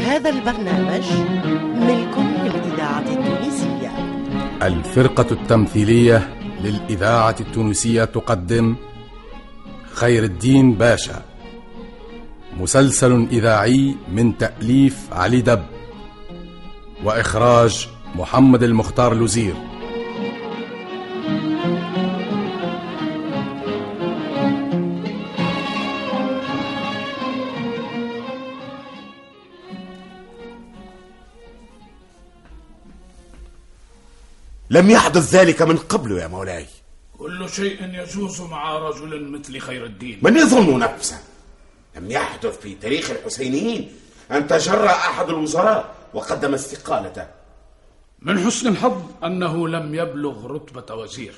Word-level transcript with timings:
هذا 0.00 0.30
البرنامج 0.30 1.04
ملك 1.74 2.18
للإذاعة 2.44 3.04
التونسية. 3.08 3.90
الفرقة 4.62 5.26
التمثيلية 5.30 6.34
للإذاعة 6.60 7.36
التونسية 7.40 8.04
تقدم 8.04 8.76
خير 9.92 10.24
الدين 10.24 10.74
باشا. 10.74 11.22
مسلسل 12.60 13.28
إذاعي 13.32 13.96
من 14.12 14.38
تأليف 14.38 15.12
علي 15.12 15.40
دب 15.40 15.62
وإخراج 17.04 17.88
محمد 18.14 18.62
المختار 18.62 19.14
لوزير. 19.14 19.54
لم 34.72 34.90
يحدث 34.90 35.34
ذلك 35.34 35.62
من 35.62 35.76
قبل 35.76 36.18
يا 36.18 36.26
مولاي. 36.26 36.66
كل 37.18 37.48
شيء 37.48 37.78
يجوز 37.94 38.40
مع 38.40 38.78
رجل 38.78 39.28
مثل 39.28 39.58
خير 39.58 39.84
الدين. 39.84 40.18
من 40.22 40.36
يظن 40.36 40.78
نفسه؟ 40.78 41.18
لم 41.96 42.10
يحدث 42.10 42.60
في 42.60 42.74
تاريخ 42.74 43.10
الحسينيين 43.10 43.92
أن 44.30 44.46
تجرأ 44.46 44.90
أحد 44.90 45.28
الوزراء 45.28 45.94
وقدم 46.14 46.54
استقالته. 46.54 47.26
من 48.22 48.46
حسن 48.46 48.68
الحظ 48.68 49.02
أنه 49.24 49.68
لم 49.68 49.94
يبلغ 49.94 50.46
رتبة 50.46 50.94
وزير. 50.94 51.34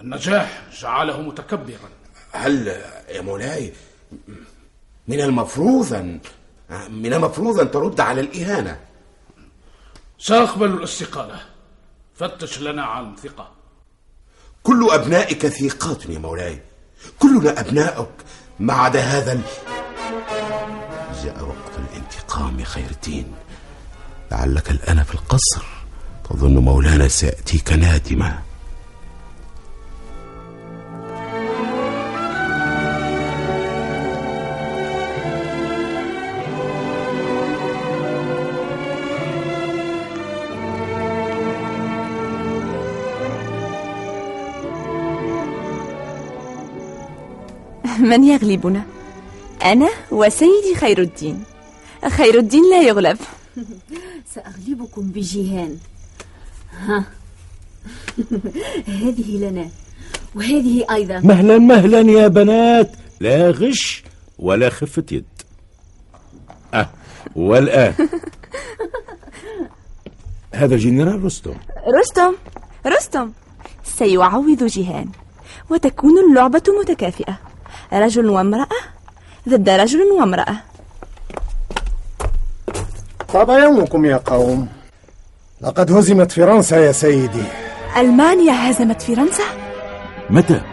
النجاح 0.00 0.62
جعله 0.80 1.20
متكبرا. 1.20 1.90
هل 2.32 2.66
يا 3.08 3.20
مولاي 3.20 3.72
من 5.08 5.20
المفروض 5.20 5.92
أن 5.92 6.20
من 6.90 7.12
المفروض 7.12 7.60
أن 7.60 7.70
ترد 7.70 8.00
على 8.00 8.20
الإهانة؟ 8.20 8.80
سأقبل 10.18 10.70
الاستقالة. 10.70 11.51
فتش 12.22 12.60
لنا 12.60 12.82
عن 12.82 13.16
ثقة. 13.16 13.50
كل 14.62 14.88
أبنائك 14.90 15.46
ثقات 15.46 16.06
يا 16.06 16.18
مولاي. 16.18 16.62
كلنا 17.18 17.60
أبنائك 17.60 18.08
ما 18.60 18.72
عدا 18.72 19.00
هذا 19.00 19.32
ال... 19.32 19.40
جاء 21.24 21.44
وقت 21.44 21.78
الانتقام 21.78 22.64
خير 22.64 22.90
الدين. 22.90 23.34
لعلك 24.30 24.70
الآن 24.70 25.02
في 25.02 25.14
القصر. 25.14 25.64
تظن 26.30 26.58
مولانا 26.58 27.08
سيأتيك 27.08 27.72
نادما. 27.72 28.41
من 48.02 48.24
يغلبنا؟ 48.24 48.82
أنا 49.64 49.88
وسيدي 50.10 50.74
خير 50.74 51.00
الدين 51.00 51.44
خير 52.08 52.38
الدين 52.38 52.70
لا 52.70 52.82
يغلب. 52.82 53.18
سأغلبكم 54.34 55.02
بجيهان. 55.02 55.78
ها. 56.80 57.04
هذه 59.02 59.36
لنا. 59.36 59.68
وهذه 60.34 60.84
أيضا. 60.90 61.20
مهلا 61.20 61.58
مهلا 61.58 62.00
يا 62.00 62.28
بنات. 62.28 62.90
لا 63.20 63.50
غش 63.50 64.04
ولا 64.38 64.68
خفة 64.70 65.04
يد. 65.12 65.24
أه 66.74 66.90
والآن. 67.36 67.94
هذا 70.54 70.76
جنرال 70.76 71.24
رستم. 71.24 71.54
رستم 72.00 72.34
رستم. 72.86 73.32
سيعوض 73.84 74.64
جيهان 74.64 75.08
وتكون 75.70 76.18
اللعبة 76.18 76.62
متكافئة. 76.80 77.51
رجل 77.92 78.30
وامرأة؟ 78.30 78.66
ضد 79.48 79.68
رجل 79.68 80.00
وامرأة. 80.00 80.56
طاب 83.32 83.50
يومكم 83.50 84.04
يا 84.04 84.16
قوم. 84.16 84.68
لقد 85.60 85.92
هزمت 85.92 86.32
فرنسا 86.32 86.76
يا 86.76 86.92
سيدي. 86.92 87.44
ألمانيا 87.96 88.70
هزمت 88.70 89.02
فرنسا؟ 89.02 89.44
متى؟ 90.30 90.71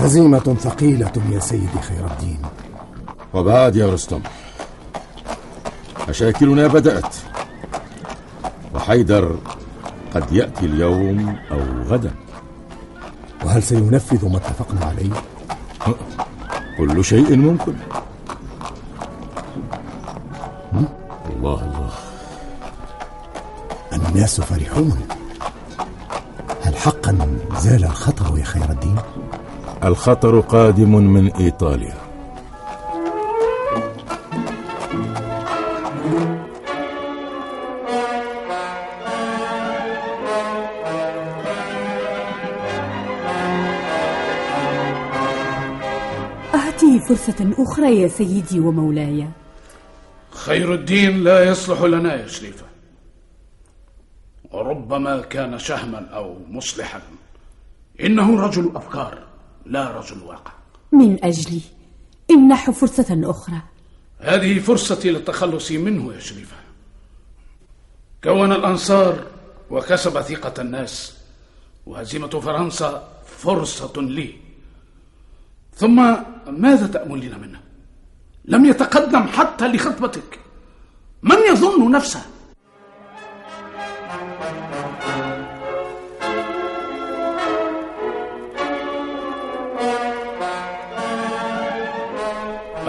هزيمة 0.00 0.56
ثقيلة 0.60 1.12
يا 1.30 1.40
سيدي 1.40 1.80
خير 1.80 2.06
الدين. 2.06 2.42
وبعد 3.34 3.76
يا 3.76 3.92
رستم. 3.92 4.20
مشاكلنا 6.08 6.66
بدأت. 6.66 7.16
وحيدر 8.74 9.36
قد 10.14 10.32
يأتي 10.32 10.66
اليوم 10.66 11.36
أو 11.50 11.58
غدا. 11.86 12.14
وهل 13.44 13.62
سينفذ 13.62 14.28
ما 14.28 14.36
اتفقنا 14.36 14.84
عليه؟ 14.86 15.10
كل 16.78 17.04
شيء 17.04 17.36
ممكن. 17.36 17.74
الله 21.36 21.62
الله. 21.62 21.90
الناس 23.92 24.40
فرحون. 24.40 25.08
هل 26.62 26.76
حقا 26.76 27.38
زال 27.58 27.84
الخطر 27.84 28.38
يا 28.38 28.44
خير 28.44 28.70
الدين؟ 28.70 28.96
الخطر 29.84 30.40
قادم 30.40 30.96
من 30.96 31.32
إيطاليا. 31.32 31.94
أعطيه 46.54 46.98
فرصة 47.08 47.50
أخرى 47.58 48.00
يا 48.00 48.08
سيدي 48.08 48.60
ومولاي. 48.60 49.28
خير 50.30 50.74
الدين 50.74 51.24
لا 51.24 51.44
يصلح 51.44 51.82
لنا 51.82 52.14
يا 52.14 52.26
شريفة. 52.26 52.66
وربما 54.52 55.20
كان 55.20 55.58
شهما 55.58 56.06
أو 56.12 56.36
مصلحا. 56.48 57.00
إنه 58.00 58.40
رجل 58.40 58.70
أفكار. 58.74 59.29
لا 59.70 59.90
رجل 59.98 60.22
واقع. 60.22 60.52
من 60.92 61.24
أجلي. 61.24 61.60
امنحه 62.30 62.72
فرصة 62.72 63.20
أخرى. 63.24 63.62
هذه 64.18 64.58
فرصتي 64.58 65.10
للتخلص 65.10 65.72
منه 65.72 66.14
يا 66.14 66.20
شريفة. 66.20 66.56
كون 68.24 68.52
الأنصار 68.52 69.26
وكسب 69.70 70.20
ثقة 70.20 70.62
الناس 70.62 71.14
وهزيمة 71.86 72.28
فرنسا 72.28 73.08
فرصة 73.26 73.92
لي. 73.96 74.34
ثم 75.76 76.16
ماذا 76.46 76.86
تأملين 76.86 77.38
منه؟ 77.40 77.60
لم 78.44 78.64
يتقدم 78.64 79.22
حتى 79.22 79.68
لخطبتك. 79.68 80.40
من 81.22 81.36
يظن 81.52 81.90
نفسه؟ 81.90 82.22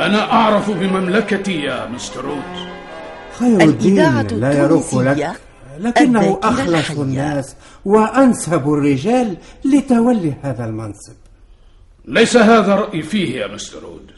أنا 0.01 0.31
أعرف 0.31 0.69
بمملكتي 0.69 1.61
يا 1.61 1.85
مستر 1.85 2.25
رود 2.25 2.67
خير 3.39 3.61
الدين 3.61 4.21
لا 4.21 4.53
يروق 4.53 4.83
التونسية 4.83 5.35
لك 5.79 5.97
لكنه 5.97 6.39
أخلص 6.43 6.69
الحية. 6.69 7.01
الناس 7.01 7.55
وأنسب 7.85 8.73
الرجال 8.73 9.37
لتولي 9.65 10.33
هذا 10.41 10.65
المنصب. 10.65 11.13
ليس 12.05 12.37
هذا 12.37 12.75
رأيي 12.75 13.01
فيه 13.01 13.39
يا 13.39 13.47
مستر 13.47 13.79
رود 13.79 14.11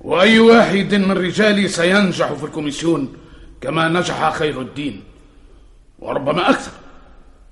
وأي 0.00 0.38
واحد 0.38 0.94
من 0.94 1.12
رجالي 1.12 1.68
سينجح 1.68 2.32
في 2.32 2.44
الكوميسيون 2.44 3.12
كما 3.60 3.88
نجح 3.88 4.32
خير 4.32 4.60
الدين. 4.60 5.02
وربما 5.98 6.50
أكثر. 6.50 6.72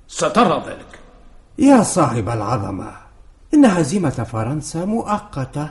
سترى 0.09 0.63
ذلك. 0.67 0.99
يا 1.59 1.83
صاحب 1.83 2.29
العظمة 2.29 2.93
إن 3.55 3.65
هزيمة 3.65 4.11
فرنسا 4.11 4.85
مؤقتة 4.85 5.71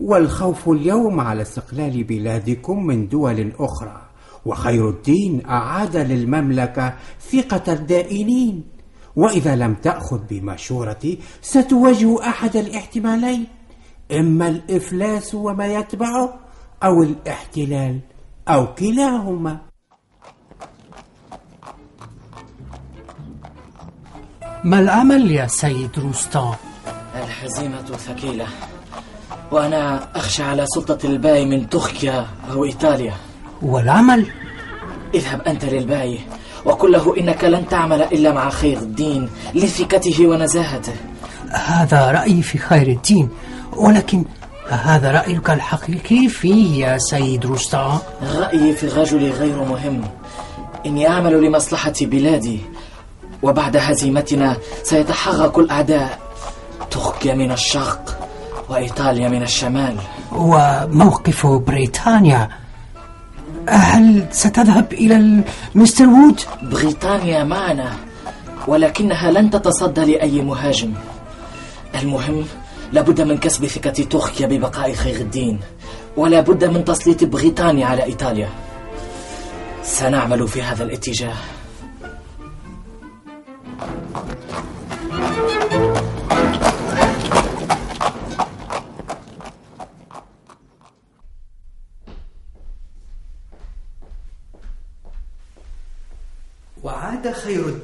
والخوف 0.00 0.68
اليوم 0.68 1.20
على 1.20 1.42
استقلال 1.42 2.04
بلادكم 2.04 2.86
من 2.86 3.08
دول 3.08 3.52
أخرى. 3.58 4.02
وخير 4.46 4.88
الدين 4.90 5.46
أعاد 5.46 5.96
للمملكة 5.96 6.94
ثقة 7.32 7.72
الدائنين. 7.72 8.64
وإذا 9.16 9.56
لم 9.56 9.74
تأخذ 9.74 10.20
بمشورتي 10.30 11.18
ستواجه 11.42 12.28
أحد 12.28 12.56
الاحتمالين 12.56 13.46
إما 14.12 14.48
الإفلاس 14.48 15.34
وما 15.34 15.66
يتبعه 15.66 16.34
أو 16.82 17.02
الاحتلال 17.02 18.00
أو 18.48 18.74
كلاهما. 18.74 19.60
ما 24.64 24.80
العمل 24.80 25.30
يا 25.30 25.46
سيد 25.46 25.98
روستان؟ 25.98 26.54
الهزيمة 27.14 27.82
ثقيلة. 27.82 28.46
وأنا 29.50 30.08
أخشى 30.14 30.42
على 30.42 30.66
سلطة 30.66 30.98
الباي 31.06 31.44
من 31.44 31.68
تركيا 31.68 32.26
أو 32.52 32.64
إيطاليا 32.64 33.14
والعمل؟ 33.62 34.26
اذهب 35.14 35.40
أنت 35.40 35.64
للباي 35.64 36.20
وقل 36.64 36.92
له 36.92 37.16
إنك 37.18 37.44
لن 37.44 37.68
تعمل 37.68 38.02
إلا 38.02 38.32
مع 38.32 38.50
خير 38.50 38.78
الدين 38.78 39.28
لثقته 39.54 40.26
ونزاهته 40.26 40.92
هذا 41.50 42.10
رأيي 42.10 42.42
في 42.42 42.58
خير 42.58 42.86
الدين 42.88 43.28
ولكن 43.76 44.24
هذا 44.68 45.10
رأيك 45.10 45.50
الحقيقي 45.50 46.28
فيه 46.28 46.86
يا 46.86 46.98
سيد 46.98 47.46
روستان؟ 47.46 47.98
رأيي 48.36 48.72
في 48.72 48.86
الرجل 48.86 49.30
غير 49.30 49.64
مهم 49.64 50.04
إني 50.86 51.08
أعمل 51.08 51.44
لمصلحة 51.44 51.92
بلادي 52.00 52.60
وبعد 53.42 53.76
هزيمتنا 53.76 54.56
سيتحرك 54.82 55.58
الأعداء 55.58 56.18
تركيا 56.90 57.34
من 57.34 57.52
الشرق 57.52 58.23
وإيطاليا 58.68 59.28
من 59.28 59.42
الشمال. 59.42 59.96
وموقف 60.32 61.46
بريطانيا. 61.46 62.48
هل 63.68 64.26
ستذهب 64.30 64.92
إلى 64.92 65.44
مستر 65.74 66.06
وود؟ 66.06 66.40
بريطانيا 66.62 67.44
معنا 67.44 67.92
ولكنها 68.66 69.30
لن 69.30 69.50
تتصدى 69.50 70.04
لأي 70.04 70.42
مهاجم. 70.42 70.92
المهم 72.02 72.44
لابد 72.92 73.20
من 73.20 73.38
كسب 73.38 73.66
ثقة 73.66 73.90
تركيا 73.90 74.46
ببقاء 74.46 74.92
خير 74.92 75.16
الدين 75.20 75.60
ولا 76.16 76.40
بد 76.40 76.64
من 76.64 76.84
تسليط 76.84 77.24
بريطانيا 77.24 77.86
على 77.86 78.04
إيطاليا. 78.04 78.48
سنعمل 79.82 80.48
في 80.48 80.62
هذا 80.62 80.84
الاتجاه. 80.84 81.34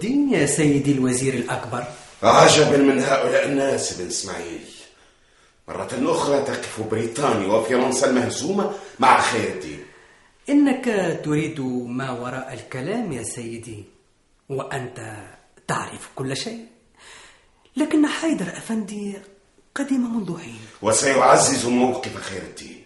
الدين 0.00 0.32
يا 0.32 0.46
سيدي 0.46 0.92
الوزير 0.92 1.34
الأكبر. 1.34 1.84
عجبا 2.22 2.76
من 2.76 2.98
هؤلاء 3.00 3.48
الناس 3.48 3.92
ابن 3.92 4.08
إسماعيل. 4.08 4.64
مرة 5.68 5.90
أخرى 5.92 6.42
تقف 6.42 6.80
بريطانيا 6.80 7.46
وفرنسا 7.46 8.10
المهزومة 8.10 8.72
مع 8.98 9.20
خير 9.20 9.48
الدين. 9.48 9.84
إنك 10.48 10.84
تريد 11.24 11.60
ما 11.86 12.10
وراء 12.10 12.52
الكلام 12.52 13.12
يا 13.12 13.22
سيدي 13.22 13.84
وأنت 14.48 15.16
تعرف 15.68 16.08
كل 16.14 16.36
شيء. 16.36 16.66
لكن 17.76 18.06
حيدر 18.06 18.48
أفندي 18.48 19.14
قدم 19.74 20.16
منذ 20.16 20.38
حين. 20.38 20.60
وسيعزز 20.82 21.66
موقف 21.66 22.16
خير 22.16 22.42
الدين. 22.42 22.84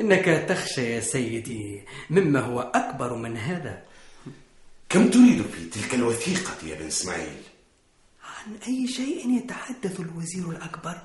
إنك 0.00 0.46
تخشى 0.48 0.94
يا 0.94 1.00
سيدي 1.00 1.82
مما 2.10 2.40
هو 2.40 2.60
أكبر 2.60 3.14
من 3.14 3.36
هذا. 3.36 3.93
كم 4.88 5.10
تريد 5.10 5.44
في 5.52 5.80
تلك 5.80 5.94
الوثيقة 5.94 6.52
يا 6.66 6.74
ابن 6.74 6.86
إسماعيل؟ 6.86 7.42
عن 8.24 8.56
أي 8.66 8.88
شيء 8.88 9.30
يتحدث 9.30 10.00
الوزير 10.00 10.50
الأكبر؟ 10.50 10.98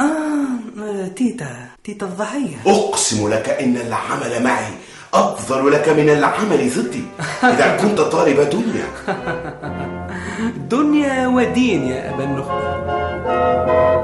آه 0.00 1.08
تيتا 1.16 1.68
تيتا 1.84 2.06
الضحية 2.06 2.56
أقسم 2.66 3.28
لك 3.28 3.48
إن 3.48 3.76
العمل 3.76 4.42
معي 4.42 4.72
أفضل 5.14 5.72
لك 5.72 5.88
من 5.88 6.08
العمل 6.08 6.70
ضدي 6.70 7.04
إذا 7.42 7.76
كنت 7.76 8.00
طالب 8.00 8.40
دنيا 8.40 8.88
دنيا 10.70 11.26
ودين 11.26 11.86
يا 11.86 12.14
أبا 12.14 12.24
النخبة 12.24 13.95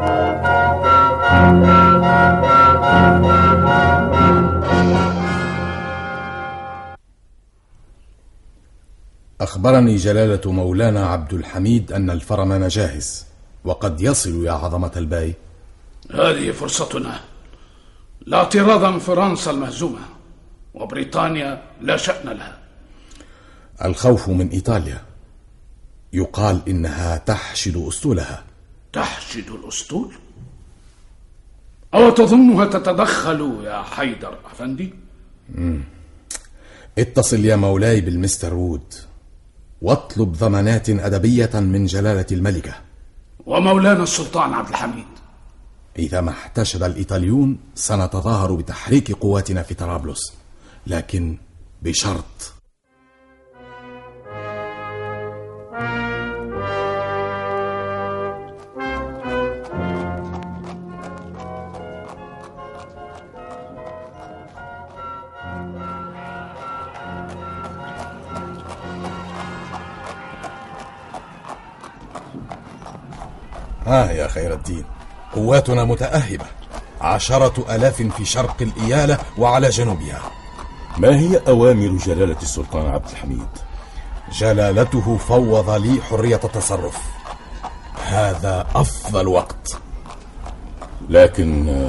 أخبرني 9.43 9.97
جلالة 9.97 10.53
مولانا 10.53 11.07
عبد 11.07 11.33
الحميد 11.35 11.93
أن 11.93 12.11
الفرمان 12.11 12.69
جاهز 12.69 13.27
وقد 13.65 14.01
يصل 14.01 14.45
يا 14.47 14.53
عظمة 14.53 14.93
الباي 14.97 15.35
هذه 16.15 16.51
فرصتنا 16.51 17.21
لا 18.27 18.37
اعتراض 18.37 18.99
فرنسا 18.99 19.51
المهزومة 19.51 19.99
وبريطانيا 20.75 21.63
لا 21.81 21.97
شأن 21.97 22.29
لها 22.29 22.59
الخوف 23.85 24.29
من 24.29 24.49
إيطاليا 24.49 25.03
يقال 26.13 26.61
إنها 26.69 27.17
تحشد 27.17 27.77
أسطولها 27.77 28.45
تحشد 28.93 29.51
الأسطول؟ 29.51 30.15
أو 31.95 32.11
تظنها 32.11 32.65
تتدخل 32.65 33.61
يا 33.65 33.83
حيدر 33.83 34.39
أفندي؟ 34.53 34.95
مم. 35.55 35.83
اتصل 36.99 37.45
يا 37.45 37.57
مولاي 37.57 38.01
بالمستر 38.01 38.55
وود 38.55 38.95
واطلب 39.83 40.33
ضمانات 40.33 40.91
أدبية 40.91 41.51
من 41.55 41.87
جلالة 41.87 42.27
الملكة. 42.33 42.75
ومولانا 43.47 44.03
السلطان 44.03 44.55
عبد 44.55 44.69
الحميد. 44.69 45.07
إذا 45.99 46.21
ما 46.21 46.31
احتشد 46.31 46.83
الإيطاليون 46.83 47.59
سنتظاهر 47.75 48.55
بتحريك 48.55 49.13
قواتنا 49.13 49.63
في 49.63 49.75
طرابلس 49.75 50.33
لكن 50.87 51.39
بشرط. 51.83 52.55
ها 73.87 74.11
يا 74.11 74.29
خير 74.29 74.53
الدين. 74.53 74.85
قواتنا 75.35 75.85
متأهبة. 75.85 76.45
عشرة 77.01 77.75
ألاف 77.75 78.03
في 78.03 78.25
شرق 78.25 78.57
الإيالة 78.61 79.19
وعلى 79.39 79.69
جنوبها. 79.69 80.21
ما 80.99 81.09
هي 81.19 81.41
أوامر 81.49 81.97
جلالة 81.97 82.37
السلطان 82.43 82.87
عبد 82.87 83.11
الحميد؟ 83.11 83.49
جلالته 84.33 85.17
فوض 85.17 85.71
لي 85.71 86.03
حرية 86.03 86.41
التصرف. 86.45 86.99
هذا 88.07 88.67
أفضل 88.75 89.29
وقت. 89.29 89.77
لكن 91.09 91.83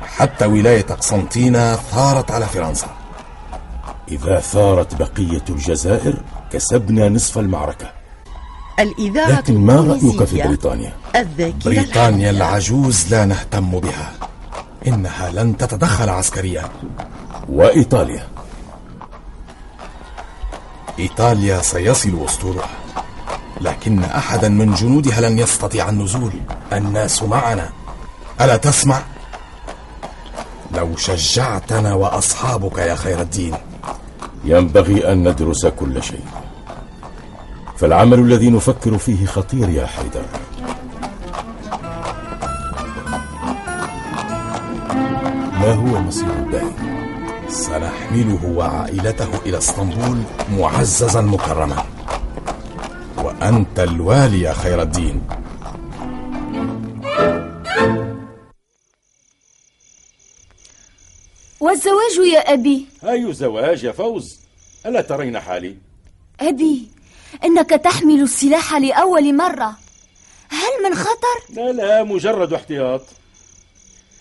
حتى 0.00 0.46
ولاية 0.46 0.86
قسنطينة 0.86 1.74
ثارت 1.74 2.30
على 2.30 2.46
فرنسا. 2.46 2.88
إذا 4.08 4.40
ثارت 4.40 4.94
بقية 4.94 5.44
الجزائر 5.48 6.14
كسبنا 6.52 7.08
نصف 7.08 7.38
المعركة. 7.38 7.99
الإذاعة 8.80 9.30
لكن 9.30 9.56
ما 9.66 9.76
رأيك 9.76 10.24
في 10.24 10.42
بريطانيا؟ 10.42 10.92
الذاكرة 11.16 11.64
بريطانيا 11.64 12.30
العجوز 12.30 13.14
لا 13.14 13.24
نهتم 13.24 13.70
بها. 13.80 14.12
إنها 14.86 15.30
لن 15.30 15.56
تتدخل 15.56 16.08
عسكريا. 16.08 16.68
وإيطاليا. 17.48 18.28
إيطاليا 20.98 21.62
سيصل 21.62 22.24
أسطولها 22.24 22.68
لكن 23.60 24.04
أحدا 24.04 24.48
من 24.48 24.74
جنودها 24.74 25.20
لن 25.20 25.38
يستطيع 25.38 25.88
النزول. 25.88 26.32
الناس 26.72 27.22
معنا. 27.22 27.70
ألا 28.40 28.56
تسمع؟ 28.56 29.02
لو 30.74 30.96
شجعتنا 30.96 31.94
وأصحابك 31.94 32.78
يا 32.78 32.94
خير 32.94 33.20
الدين. 33.20 33.54
ينبغي 34.44 35.12
أن 35.12 35.28
ندرس 35.28 35.66
كل 35.66 36.02
شيء. 36.02 36.24
فالعمل 37.80 38.18
الذي 38.18 38.50
نفكر 38.50 38.98
فيه 38.98 39.26
خطير 39.26 39.68
يا 39.68 39.86
حيدر. 39.86 40.22
ما 45.52 45.72
هو 45.72 46.00
مصير 46.00 46.30
الباقي 46.30 46.90
سنحمله 47.48 48.44
وعائلته 48.44 49.28
إلى 49.46 49.58
اسطنبول 49.58 50.22
معززا 50.58 51.20
مكرما. 51.20 51.84
وأنت 53.16 53.80
الوالي 53.80 54.40
يا 54.40 54.52
خير 54.52 54.82
الدين. 54.82 55.22
والزواج 61.60 62.32
يا 62.32 62.52
أبي؟ 62.52 62.86
أي 63.04 63.32
زواج 63.32 63.84
يا 63.84 63.92
فوز؟ 63.92 64.40
ألا 64.86 65.00
ترين 65.00 65.40
حالي؟ 65.40 65.76
أبي 66.40 66.99
إنك 67.44 67.70
تحمل 67.70 68.22
السلاح 68.22 68.74
لأول 68.74 69.36
مرة 69.36 69.76
هل 70.48 70.90
من 70.90 70.94
خطر؟ 70.94 71.38
لا 71.50 71.72
لا 71.72 72.02
مجرد 72.02 72.52
احتياط 72.52 73.02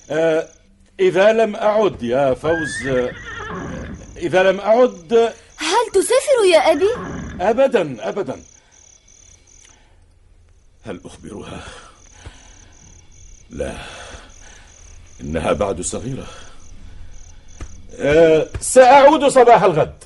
آه 0.09 0.47
إذا 0.99 1.33
لم 1.33 1.55
أعد 1.55 2.03
يا 2.03 2.33
فوز 2.33 2.87
آه 2.87 3.11
إذا 4.17 4.43
لم 4.51 4.59
أعد 4.59 5.33
هل 5.57 5.91
تسافر 5.93 6.45
يا 6.53 6.71
أبي؟ 6.71 6.89
أبدا 7.41 8.09
أبدا 8.09 8.43
هل 10.85 11.01
أخبرها؟ 11.05 11.63
لا 13.49 13.73
إنها 15.21 15.51
بعد 15.53 15.81
صغيرة 15.81 16.27
أه 17.99 18.47
سأعود 18.61 19.27
صباح 19.27 19.63
الغد 19.63 20.03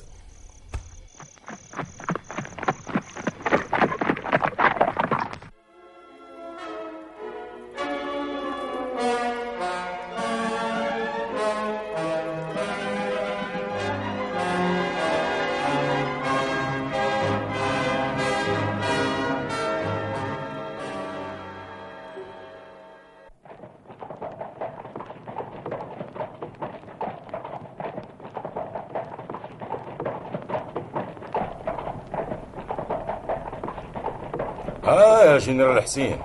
آه 34.86 35.24
يا 35.24 35.38
جنرال 35.38 35.82
حسين. 35.82 36.18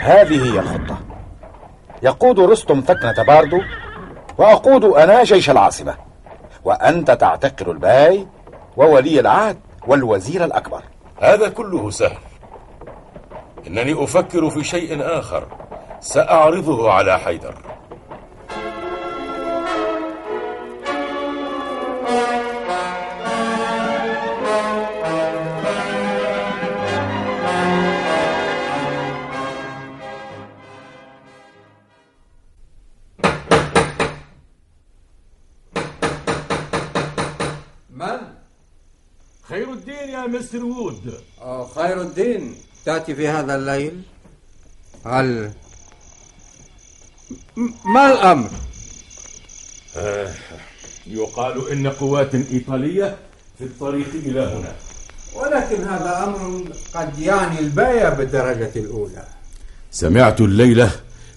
هذه 0.00 0.54
هي 0.54 0.60
الخطة. 0.60 0.98
يقود 2.02 2.40
رستم 2.40 2.82
فتنة 2.82 3.24
باردو 3.26 3.60
وأقود 4.38 4.84
أنا 4.84 5.22
جيش 5.24 5.50
العاصمة. 5.50 5.94
وأنت 6.64 7.10
تعتقل 7.10 7.70
الباي 7.70 8.26
وولي 8.76 9.20
العهد 9.20 9.58
والوزير 9.86 10.44
الأكبر. 10.44 10.82
هذا 11.20 11.48
كله 11.48 11.90
سهل. 11.90 12.18
إنني 13.66 14.04
أفكر 14.04 14.50
في 14.50 14.64
شيء 14.64 15.18
آخر. 15.18 15.46
سأعرضه 16.00 16.92
على 16.92 17.18
حيدر. 17.18 17.54
مستر 40.32 40.64
وود 40.64 41.14
أو 41.40 41.66
خير 41.66 42.00
الدين. 42.02 42.54
تأتي 42.84 43.14
في 43.14 43.28
هذا 43.28 43.54
الليل؟ 43.54 44.02
هل 45.06 45.52
ما 47.84 48.12
الأمر؟ 48.12 48.50
آه 49.96 50.34
يقال 51.06 51.70
إن 51.70 51.86
قوات 51.86 52.34
إيطالية 52.34 53.16
في 53.58 53.64
الطريق 53.64 54.08
إلى 54.14 54.40
هنا. 54.40 54.74
ولكن 55.34 55.84
هذا 55.84 56.24
أمر 56.24 56.64
قد 56.94 57.18
يعني 57.18 57.58
الباية 57.58 58.08
بالدرجة 58.08 58.72
الأولى. 58.76 59.26
سمعت 59.90 60.40
الليلة 60.40 60.90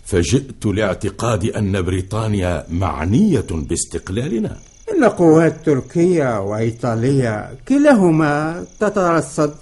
فجئت 0.05 0.65
لاعتقاد 0.65 1.45
أن 1.45 1.81
بريطانيا 1.81 2.65
معنية 2.69 3.47
باستقلالنا. 3.51 4.59
إن 4.97 5.03
قوات 5.03 5.65
تركيا 5.65 6.37
وإيطاليا 6.37 7.57
كلاهما 7.67 8.65
تترصد. 8.79 9.53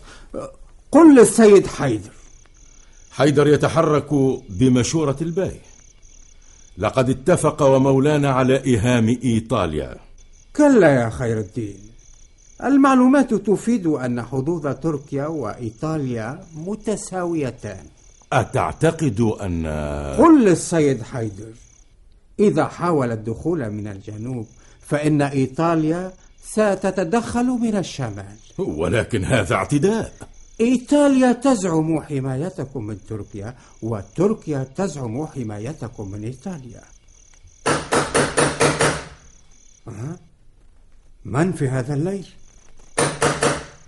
قل 0.91 1.15
للسيد 1.15 1.67
حيدر. 1.67 2.11
حيدر 3.11 3.47
يتحرك 3.47 4.13
بمشورة 4.49 5.17
الباي. 5.21 5.59
لقد 6.77 7.09
اتفق 7.09 7.61
ومولانا 7.61 8.31
على 8.31 8.77
إهام 8.77 9.17
إيطاليا. 9.23 9.95
كلا 10.55 10.89
يا 11.01 11.09
خير 11.09 11.39
الدين. 11.39 11.79
المعلومات 12.63 13.33
تفيد 13.33 13.87
أن 13.87 14.21
حظوظ 14.21 14.67
تركيا 14.67 15.27
وإيطاليا 15.27 16.45
متساويتان. 16.55 17.85
أتعتقد 18.33 19.21
أن 19.21 19.67
قل 20.17 20.45
للسيد 20.45 21.01
حيدر 21.03 21.53
إذا 22.39 22.65
حاول 22.65 23.11
الدخول 23.11 23.69
من 23.69 23.87
الجنوب 23.87 24.47
فإن 24.93 25.21
إيطاليا 25.21 26.13
ستتدخل 26.45 27.45
من 27.45 27.75
الشمال 27.77 28.35
ولكن 28.57 29.25
هذا 29.25 29.55
اعتداء 29.55 30.13
إيطاليا 30.62 31.31
تزعم 31.31 32.01
حمايتكم 32.01 32.83
من 32.83 32.97
تركيا 33.09 33.55
وتركيا 33.81 34.63
تزعم 34.75 35.27
حمايتكم 35.27 36.12
من 36.12 36.23
إيطاليا 36.23 36.83
أه؟ 39.88 40.17
من 41.25 41.53
في 41.53 41.67
هذا 41.67 41.93
الليل؟ 41.93 42.27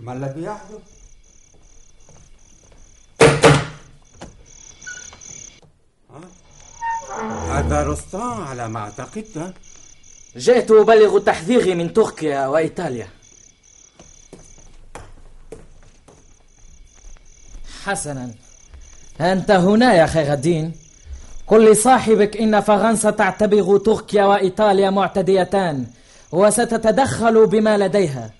ما 0.00 0.12
الذي 0.12 0.42
يحدث؟ 0.42 0.80
أه؟ 6.10 7.58
هذا 7.58 7.82
رستم 7.82 8.20
على 8.20 8.68
ما 8.68 8.80
اعتقدت 8.80 9.54
جئت 10.36 10.70
أبلغ 10.70 11.18
تحذيري 11.18 11.74
من 11.74 11.92
تركيا 11.92 12.46
وإيطاليا. 12.46 13.08
حسنا 17.84 18.30
أنت 19.20 19.50
هنا 19.50 19.94
يا 19.94 20.06
خير 20.06 20.32
الدين. 20.32 20.72
قل 21.46 21.70
لصاحبك 21.70 22.36
إن 22.36 22.60
فرنسا 22.60 23.10
تعتبر 23.10 23.78
تركيا 23.78 24.24
وإيطاليا 24.24 24.90
معتديتان 24.90 25.86
وستتدخل 26.32 27.46
بما 27.46 27.78
لديها. 27.78 28.30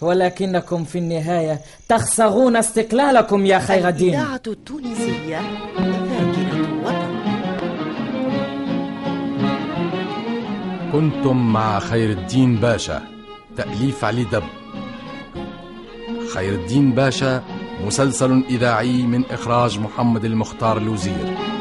ولكنكم 0.00 0.84
في 0.84 0.98
النهاية 0.98 1.60
تخسرون 1.88 2.56
استقلالكم 2.56 3.46
يا 3.46 3.58
خير 3.58 3.88
الدين. 3.88 4.14
الإذاعة 4.14 4.42
التونسية. 4.46 5.40
كنتم 10.94 11.52
مع 11.52 11.78
خير 11.78 12.10
الدين 12.10 12.56
باشا. 12.56 13.02
تأليف 13.56 14.04
علي 14.04 14.24
دب. 14.24 14.42
خير 16.34 16.52
الدين 16.52 16.92
باشا 16.92 17.42
مسلسل 17.86 18.44
إذاعي 18.50 19.02
من 19.02 19.24
إخراج 19.30 19.78
محمد 19.78 20.24
المختار 20.24 20.76
الوزير. 20.78 21.53